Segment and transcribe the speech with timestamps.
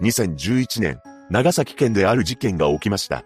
[0.00, 1.00] 2011年、
[1.30, 3.24] 長崎県である事件が起きました。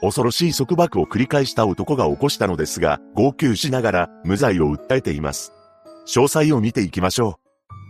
[0.00, 5.52] 恐ろしい束縛を繰り返した男が起こしたのですが、号泣しながら無罪を訴えています。
[6.06, 7.38] 詳細を見ていきましょ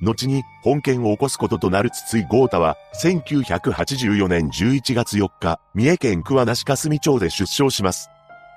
[0.02, 0.04] う。
[0.04, 8.10] 後に本件を起こすこととなる筒井豪太は、1984年11月4日、三重県桑名市霞町で出生します。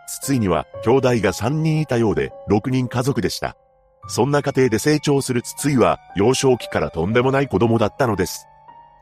[0.07, 3.55] 筒井には兄弟が3人いたようで、6人家族でした。
[4.07, 8.47] そんな家庭で成長する筒井は、幼少期からとんでもない子供だったのです。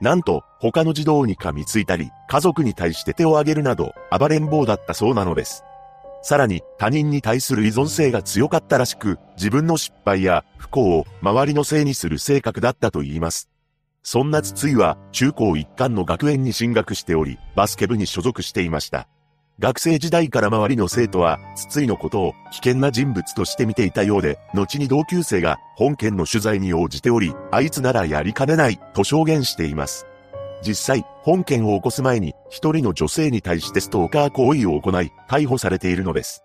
[0.02, 5.64] なんと、他の児童に噛みついたり、家族に対して手を挙げるなど、暴れん坊だったそうなのです。
[6.22, 13.50] さらに、他人に対する依存性が強かったらしく、自分の失敗や不幸を周りのせいにする性格だったと言います。
[14.04, 19.08] そんな筒井は、中高一貫の学園に進学しており、バスケ部に所属していました。
[19.60, 30.08] 学生時代から周りの生徒は、筒井のことを危険な人物として見ていたようで、後に同級生が本件の取材に応じており、あいつならやりかねない、と証言しています。
[30.66, 36.44] 実際、本件を起こす前に、一人の女性に対してストーカー行為を行い、逮捕されているのです。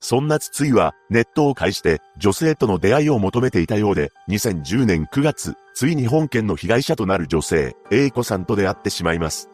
[0.00, 9.50] そんな筒井は、ネットを介して、女性との出会いを求めていたようで、2010年9月、ついに本件の被害者となる女性、A 子さんと出会ってしまいます。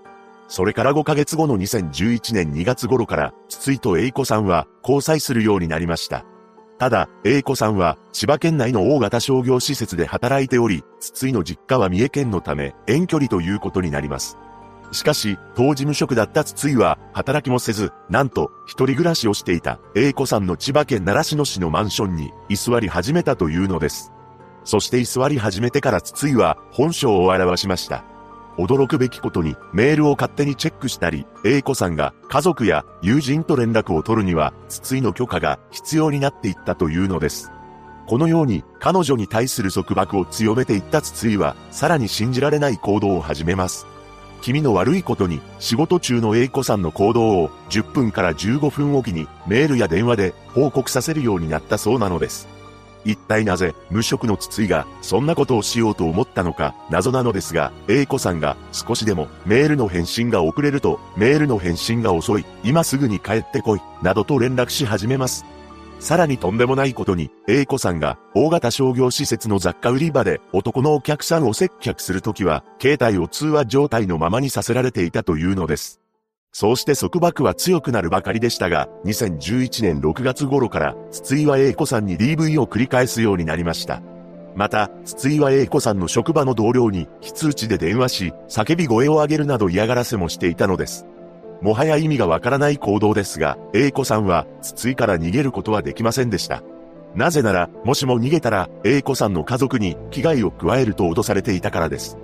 [0.53, 6.27] それから5ヶ月後の2011年2月頃から、筒井と栄子さんは交際するようになりました。
[6.79, 14.37] ただ、栄子さんは千葉県内の大型商業施設で働いており、筒井の実家は三重県のため遠距離ということになります。
[14.93, 24.13] しかし、当事務職だった筒井は、働きもせず、なんと、一人暮らしをしていた、栄子さんの千葉県習志野市のマンションに、居座り始めたというのです。
[24.65, 28.12] そして居座り始めてから筒井は、本性を表しました。
[28.59, 37.51] 驚くべきことにメールを勝手にチェックしたり、A 子さんが家族や友人と連絡を取るには、筒井の許可が必要になっていったというのです。
[38.07, 43.87] このように彼女に対する束縛を強めていった筒井は、さらに信じられない行動を始めます。
[44.43, 52.52] 君の悪いことに、仕事中の A 子さんの行動を10分から15分おきにメールや電話で報告させるようになったそうなのです。
[53.05, 65.45] 一体なぜ、無職の筒井が、そんなことをしようと思ったのか、謎なのですが、A 子さんが、少しでも、メールの返信が遅れると、メールの返信が遅い、今すぐに帰ってこい、などと連絡し始めます。
[66.03, 76.02] さらにとんでもないことに、A 子さんが、大型商業施設の雑貨売り場で、男のお客さんを接客するときは、携帯を通話状態のままにさせられていたというのです。
[76.53, 84.03] そうして束縛は強くなるばかりでしたが、2011年6月頃から、筒井は英子さんに DV を繰り返すようになりました。
[84.55, 91.07] また、筒井は英子さんの職場の同僚に、非通知で電話し、叫び声を上げるなど嫌がらせもしていたのです。
[91.63, 96.63] もはや意味がわからない行動ですが、英子さんは、筒井から逃げることはできませんでした。
[97.15, 102.19] なぜなら、もしも逃げたら、英子さんの家族に危害を加えると脅されていたからです。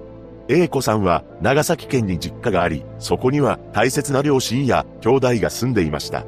[0.50, 6.24] A 子さんは長崎県に実家があり、そこには大切な両親や兄弟が住んでいました。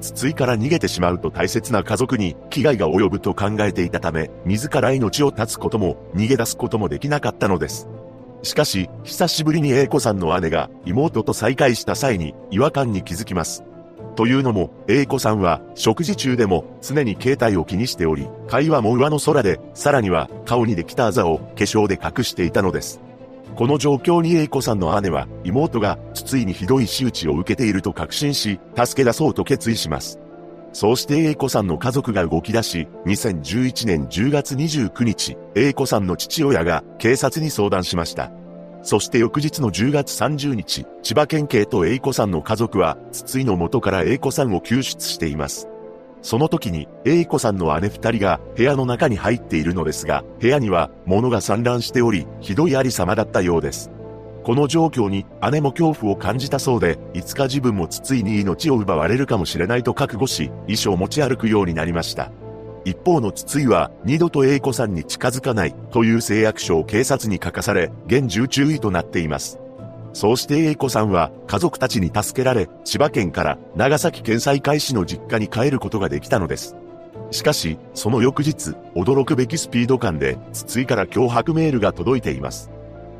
[0.00, 7.88] 筒井から逃げてしまうと大切な家族に危害が及ぶと考えていたため、自ら命を絶つことも逃げ出すこともできなかったのです。
[8.42, 13.62] しかし、久しぶりに A 子さんの姉が妹と再会した際に違和感に気づきます。
[14.16, 23.00] というのも、A 子さんは食事中でも常に携帯を気にしており、会話も上の空で、さらには顔にできたあざを化粧で隠していたのです。
[23.56, 30.18] この状況に A 子さんの姉は、妹が筒井にひどい仕打ちを受けていると確信し、助け出そうと決意します。
[30.72, 38.30] そうして A 子さんの家族が動き出し、2011年10月29日、A 子さんの父親が警察に相談しました。
[38.82, 45.68] そして翌日の10月30日、千葉県警と A 子さんの家族は、筒井の元から A 子さんを救出しています。
[46.22, 53.90] その時に、A 子さんの姉二人が部屋の中に入っているのですが、部屋には物が散乱しており、ひどいありさまだったようです。
[54.42, 62.30] この状況に姉も恐怖を感じたそうで、いつか自分も筒井に命を奪われるかもしれないと覚悟し、遺書を持ち歩くようになりました。
[62.84, 69.60] 一方の筒井は、二度と A 子さんに近づかないという誓約書を警察に書かされ、厳重注意となっています。
[70.12, 76.76] そうして英子さんは家族たちに助けられ、千葉県から長崎県西海市の実家に帰ることができたのです。
[77.30, 82.70] しかし、その翌日、驚くべきスピード感で、筒井から脅迫メールが届いています。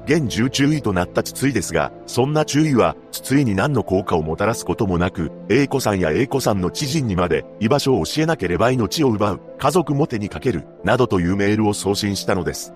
[0.06, 12.74] 現重注意となった筒井ですが、そんな注意は、筒井に何の効果をもたらすこともなく、英子さんや英子さんの知人にまで、居場所を教えなければ命を奪う、家族も手にかける、などというメールを送信したのです。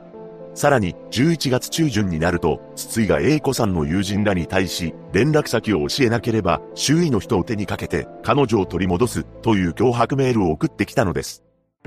[0.55, 11.43] さらに、11月中旬になると、筒井が A 子さんの友人らに対し、連絡先を教えなければ、周囲の人を手にかけて、彼女を取り戻す、という脅迫メールを送ってきたのです。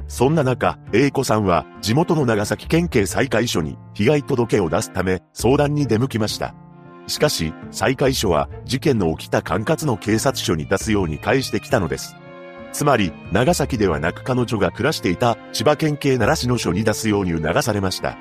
[0.08, 6.54] そんな中、A 子さんは、地元の長崎県警再開所に、被害届を出すため、相談に出向きました。
[7.08, 12.16] しかし、再開所は事件の起きた管轄の警察署に出すように返してきたのです。
[12.74, 18.18] つまり、長崎ではなく彼女が暮らしていた千葉県警奈良市の署に出すように促されました。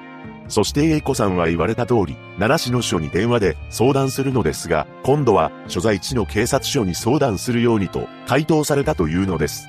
[0.49, 9.69] そして英子さんは言われた通り、奈良市の署に電話で相談するのですが、今度は所在地の警察署に相談するようにと回答されたというのです。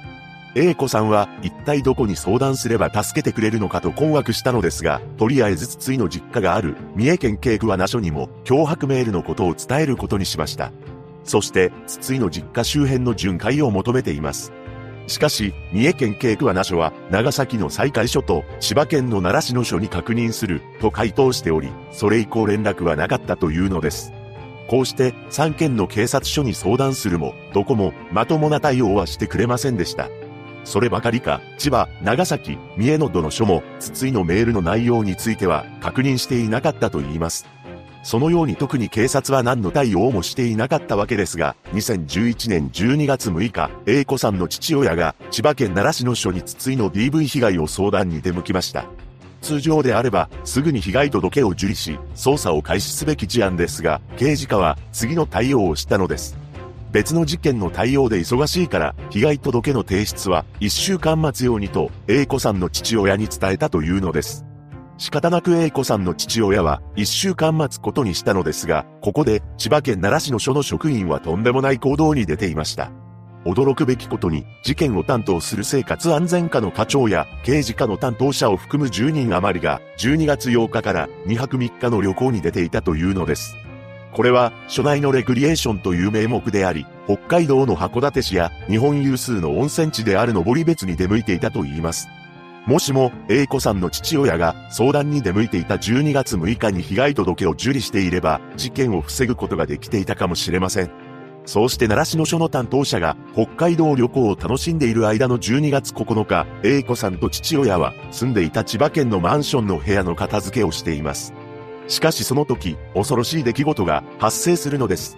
[0.56, 10.72] 英子さんは一体どこに相談すれば助けてくれるのかと困惑したのですが、とりあえず筒井の実家がある三重県警区は那署にも脅迫メールのことを伝えることにしました。
[11.24, 14.52] そして、筒井の実家周辺の巡回を求めています。
[15.08, 24.12] しかし、三重県警区は那署は、長崎の再開署と千葉県の奈良市の署に確認する、と回答しており、それ以降連絡はなかったというのです。
[24.68, 30.10] こうして3件の警察署に相談するも、どこもまともな対応はしてくれませんでした。
[30.66, 37.48] そればかりか、千葉、長崎、三重のどの署も、筒井のメールの内容については確認していなかったと言います。
[38.08, 48.86] そのように特に警察は何の対応もしていなかったわけですが、2011年12月6日、英子さんの父親が千葉県奈良市の署に筒井の DV 被害を相談に出向きました。
[49.42, 56.38] 通常であれば、すぐに被害届を受理し、捜査を開始すべき事案ですが、刑事課は次の対応をしたのです。
[56.94, 64.47] 別の事件の対応で忙しいから、被害届の提出は1週間待つようにと、A 子さんの父親に伝えたというのです。
[64.98, 72.92] 仕方なく A 子さんの父親は1週間待つことにしたのですが、ここで千葉県奈良市の署の職員はとんでもない行動に出ていました。
[73.46, 83.56] 驚くべきことに、事件を担当する生活安全課の課長や刑事課の担当者を含む10人余りが12月8日から2泊3日の旅行に出ていたというのです。
[84.14, 92.10] これは、所内のレクリエーションという名目であり、北海道の函館市や日本有数の温泉地である登別に出向いていたと言います。
[92.68, 100.92] もしも、A 子さんの父親が相談に出向いていた12月6日に被害届を受理していれば、事件を防ぐことができていたかもしれません。
[101.46, 111.34] そうして奈良市の署の担当者が北海道旅行を楽しんでいる間の12月9日、A 子さんと父親は住んでいた千葉県のマンションの部屋の片付けをしています。
[111.88, 115.18] しかしその時、恐ろしい出来事が発生するのです。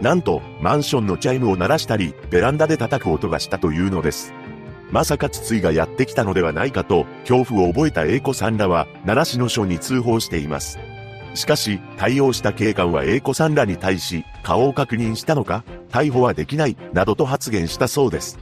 [0.00, 4.32] なんと、マンションのチャイムを鳴らしたり、ベランダで叩く音がしたというのです。
[4.90, 10.78] まさか筒井がやってきたのではないかと、恐怖を覚えた英子さんらは、奈良市の署に通報しています。
[11.34, 18.38] しかし、対応した警官は英子さんらに対し、顔を確認したのか逮捕はできない、などと発言したそうです。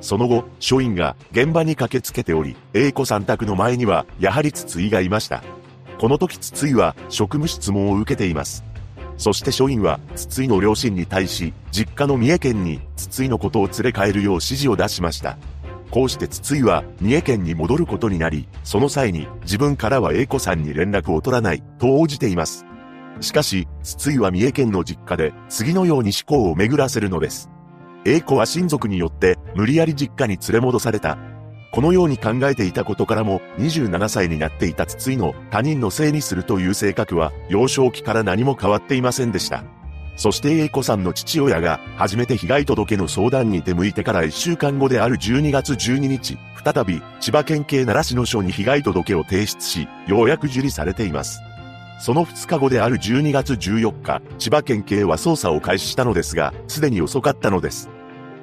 [0.00, 5.44] その後、署員が現場に駆けつけており、英子さん宅の前には、やはり筒井がいました。
[6.00, 8.64] この時筒井は職務質問を受けています。
[9.16, 15.38] そして署員は筒井の両親に対し、実家の三重県に筒井のことを連れ帰るよう指示を出しました。
[15.92, 22.66] こうして筒井は三重県に戻ることになり、その際に自分からは英子さんに連絡を取らないと応じています。
[23.20, 27.50] しかし、筒井は三重県の実家で次のように思考を巡らせるのです。
[28.04, 31.18] 英子は親族によって無理やり実家に連れ戻された
[31.72, 39.64] このように考えていたことからも、27歳になっていた筒井の他人のせいにするという性格は、幼少期から何も変わっていませんでした。
[40.16, 51.40] そして英子さんの父親が初めて被害届の相談に出向いてから1週間後である12月12日、再び千葉県警奈良市の署に被害届を提出し、ようやく受理されています。
[51.98, 57.88] その2日後である12月14日、千葉県警は捜査を開始したのですが、すでに遅かったのです。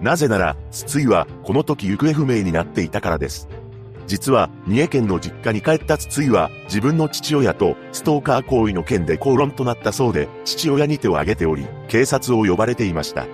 [0.01, 3.49] なぜなら、筒井はこの時行方不明になっていたからです。
[4.09, 13.27] 実は、三重県の実家に帰った筒井は、自分の父親とストーカー行為の件で口論となったそうで、父親に手を挙げており、警察を呼ばれていました。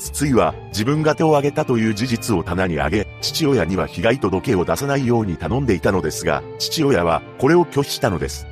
[0.00, 8.48] 筒井は自分が手を挙げたという事実を棚に挙げ、父親には被害届を出さないように頼んでいたのですが、父親はこれを拒否したのです。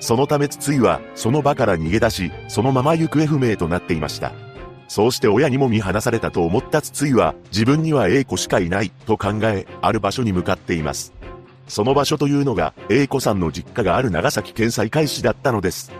[0.00, 4.32] そのため筒井はその場から逃げ出し、そのまま行方不明となっていました。
[4.88, 11.13] そうして親にも見放されたと思った筒井は、自分には A 子しかいない、と考え、ある場所に向かっています。
[11.66, 15.92] その場所というのが、A 子さんの実家がある長崎県西海市だったのです。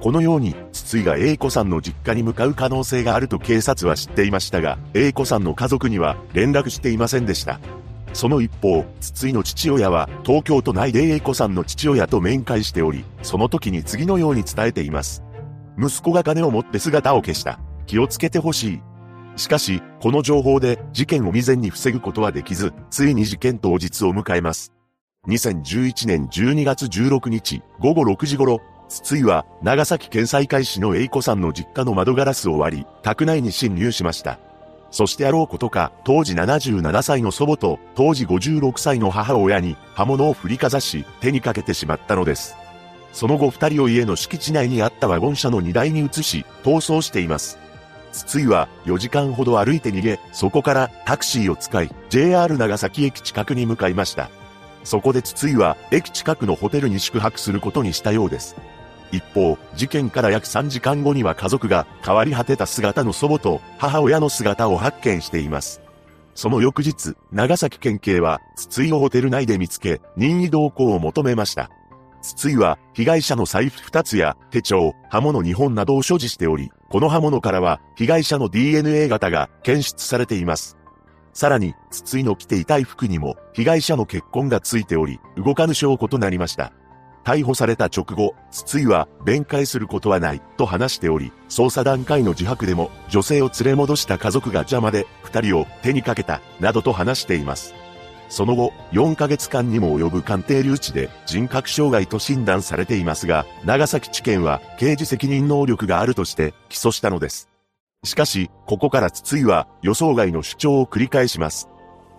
[0.00, 7.60] このように、筒井が A 子さんの実家に向かう可能性があると警察は知っていましたが、A 子さんの家族には連絡していませんでした。
[8.12, 15.22] その一方、筒井の父親は東京都内で A 子さんの父親と面会しており、その時に次のように伝えています。
[15.78, 17.58] 息子が金を持って姿を消した。
[17.86, 18.82] 気をつけてほしい。
[19.36, 24.72] しかし、この情報で事件を未然に防ぐことはできず、ついに事件当日を迎えます。
[25.28, 34.38] 2011年12月16日午後6時頃、筒井は長崎県西海市の栄子さんの実家の窓ガラスを割り、宅内に侵入しました。
[34.92, 42.56] そしてあろうことか、当時77歳の祖母と当時56歳の母親に刃物を振りかざし、手にかけてしまったのです。
[43.12, 47.58] その後二人を家の敷地内にあったワゴン車の荷台に移し、逃走しています。
[48.12, 54.30] 筒井は4時間ほど歩いて逃げ、そこからタクシーを使い、JR 長崎駅近くに向かいました。
[54.86, 58.54] そこで筒井は駅近くのホテルに宿泊することにしたようです。
[59.10, 65.80] 一方、事件から約3時間後には家族が変わり果てた姿の祖母と母親の姿を発見しています。
[66.36, 71.68] その翌日、長崎県警は筒井をホテル内で見つけ、任意同行を求めました。
[72.22, 80.76] 筒井は被害者の財布2つや手帳、刃物2本などを所持しており、この刃物からは被害者の DNA 型が検出されています。
[81.36, 86.72] さらに、筒井の着ていたい服にも被害者の血痕がついており、動かぬ証拠となりました。
[87.24, 97.74] 逮捕された直後、筒井は弁解することはないと話しており、捜査段階の自白でも女性を連れ戻した家族が邪魔で二人を手にかけたなどと話しています。
[98.30, 107.50] その後、4ヶ月間にも及ぶ鑑定留置で人格障害と診断されていますが、長崎地検は刑事責任能力があるとして起訴したのです。
[108.06, 111.68] しかし、ここから筒井は予想外の主張を繰り返します。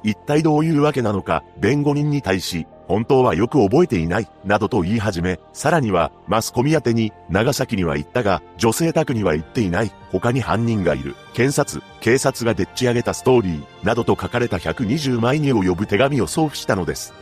[0.03, 17.13] 一体どういうわけなのか、弁護人に対し、本当はよく覚えていない、などと言い始め、さらには、マスコミ宛てに、長崎には行ったが、女性宅には行っていない、他に犯人がいる、検察、警察がでっち上げたストーリー、などと書かれた120枚に及ぶ手紙を送付したのです。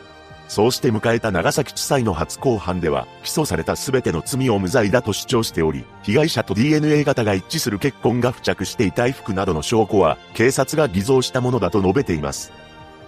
[0.48, 12.52] そうして迎えた長崎地裁の初公判では、起訴された全ての罪を無罪だと主張しており、被害者と DNA 型が一致する血痕が付着していた衣服などの証拠は、警察が偽造したものだと述べています。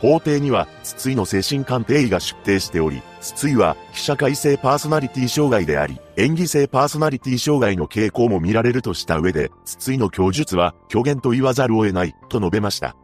[0.00, 12.96] 法廷には、筒井の精神鑑定医が出廷しており、筒井は、記者会性パーソナリティ障害であり、演技性パーソナリティ障害の傾向も見られるとした上で、筒井の供述は、虚言と言わざるを得ない、と述べました。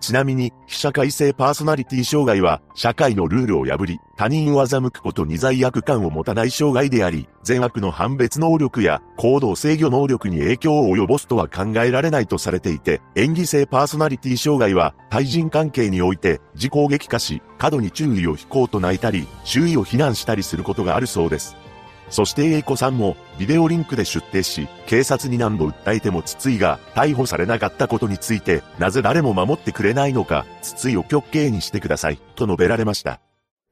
[0.00, 21.56] ちなみに、被社会性パーソナリティ障害は、社会のルールを破り、他人を欺くことに罪悪感を持たない障害であり、善悪の判別能力や行動制御能力に影響を及ぼすとは考えられないとされていて、演技性パーソナリティ障害は、対人関係において、自攻撃化し、過度に注意を引こうと泣いたり、周囲を非難したりすることがあるそうです。
[22.10, 33.20] そして英子さんもビデオリンクで出廷し、警察に何度訴えても筒井が逮捕されなかったことについて、なぜ誰も守ってくれないのか、筒井を極刑にしてください、と述べられました。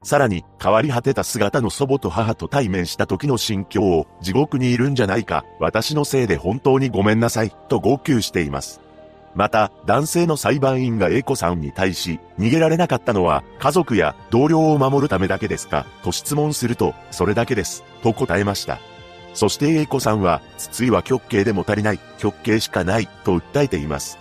[0.04, 8.80] さらに、変わり果てた姿の祖母と母と対面した時の心境を、地獄にいるんじゃないか、私のせいで本当にごめんなさい、と号泣しています。
[9.38, 18.80] また、男性の裁判員が A 子さんに対し、逃げられなかったのは、家族や同僚を守るためだけですかと質問すると、それだけです、と答えました。
[19.34, 24.18] そして A 子さんは、筒井は極刑でも足りない、極刑しかない、と訴えています。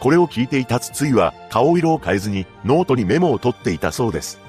[0.00, 4.40] これを聞いていた筒井は、顔色を変えずに、ノートにメモを取っていたそうです。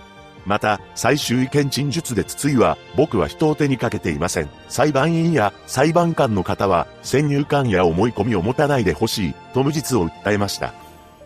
[0.46, 4.50] また、最終意見陳述で筒井は、僕は人を手にかけていません。
[4.70, 10.74] 裁判員や裁判官の方は、先入観や思い込みを持たないでほしい、と無実を訴えました。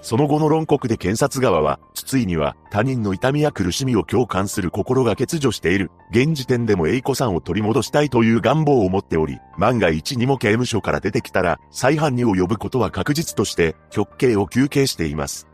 [0.01, 5.91] その後の論告で検察側は、筒井には他人の痛みや苦しみを共感する心が欠如している。
[6.12, 15.48] 現時点でも栄子さんを取り戻したいという願望を持っており、万が一にも刑務所から出てきたら、再犯に及ぶことは確実として、極刑を求刑しています。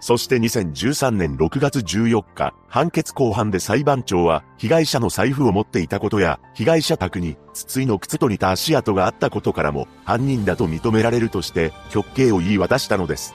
[0.00, 13.34] そして2013年6月14日、判決公判で裁判長は、被害者の財布を持っていたことや、被害者宅に、筒井の靴と似た足跡があったことからも、犯人だと認められるとして、極刑を言い渡したのです。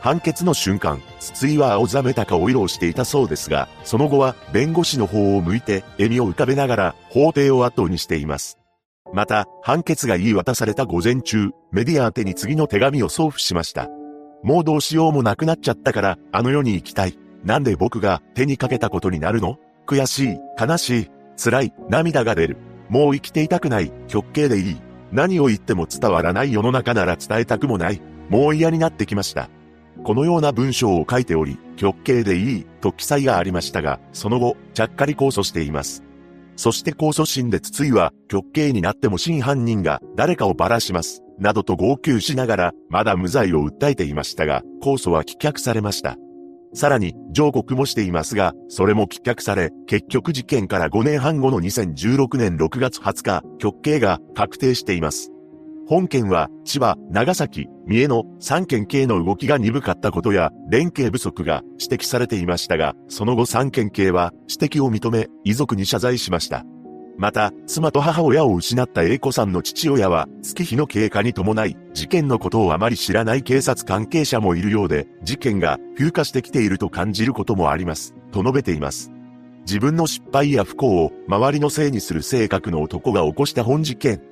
[0.00, 8.58] 判決の瞬間、筒井は青ざめた顔色をしていたそうですが、その後は弁護士の方を向いて笑みを浮かべながら法廷を後にしています。
[9.12, 13.88] また、判決が言い渡された午前中、メディア宛てに次の手紙を送付しました。
[14.42, 17.18] もうどうしようもなくなっちゃったから、あの世に行きたい。
[17.44, 19.58] なんで僕が手にかけたことになるの？
[19.86, 22.56] 悔しい、悲しい、辛い、涙が出る。
[22.88, 24.76] もう生きていたくない、極刑でいい。
[25.12, 28.00] 何を言っても伝わらない世の中なら伝えたくもない。
[28.28, 29.48] もう嫌になってきました。
[30.04, 36.04] このような文章を書いており、極刑でいい、と記載がありましたが、その後、ちゃっかり控訴しています。
[36.56, 41.22] そして控訴審で筒井は、極刑になっても真犯人が誰かをばらします。
[41.38, 46.16] などと号泣しながら、まだ無罪を訴えていましたが、控訴は棄却されました。
[46.74, 55.32] さらに、上告もしていますが、それも棄却され、結局事件から5年半後の2016年6月20日、極刑が確定しています。
[55.86, 66.66] 本件は、千葉、長崎、三重の3県警の動きが鈍かったことや、連携不足が指摘されていましたが、その後3県警は指摘を認め、遺族に謝罪しました。
[67.18, 79.10] また、妻と母親を失った英子さんの父親は、月日の経過に伴い、事件のことをあまり知らない警察関係者もいるようで、事件が風化してきていると感じることもあります、と述べています。
[79.62, 84.22] 自分の失敗や不幸を周りのせいにする性格の男が起こした本事件。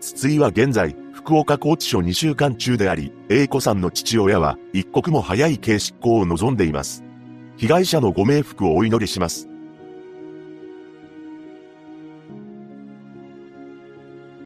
[0.00, 7.04] 筒井は現在、福岡拘置所2週間中であり、英子さんの父親は一刻も早い刑執行を望んでいます。
[7.56, 9.48] 被害者のご冥福をお祈りします。